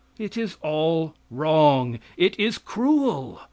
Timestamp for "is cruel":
2.39-3.39